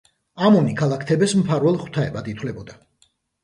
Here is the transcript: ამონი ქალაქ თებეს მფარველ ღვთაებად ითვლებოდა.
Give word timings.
ამონი 0.47 0.73
ქალაქ 0.79 1.03
თებეს 1.11 1.37
მფარველ 1.43 1.79
ღვთაებად 1.85 2.33
ითვლებოდა. 2.35 2.83